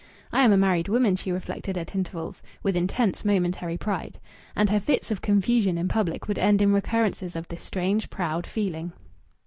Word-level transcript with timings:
"I 0.33 0.41
am 0.43 0.51
a 0.51 0.57
married 0.57 0.87
woman," 0.87 1.15
she 1.15 1.31
reflected 1.31 1.77
at 1.77 1.93
intervals, 1.93 2.41
with 2.63 2.75
intense 2.75 3.23
momentary 3.23 3.77
pride. 3.77 4.17
And 4.55 4.67
her 4.71 4.79
fits 4.79 5.11
of 5.11 5.21
confusion 5.21 5.77
in 5.77 5.87
public 5.87 6.27
would 6.27 6.39
end 6.39 6.59
in 6.59 6.73
recurrences 6.73 7.35
of 7.35 7.47
this 7.49 7.61
strange, 7.61 8.09
proud 8.09 8.47
feeling. 8.47 8.93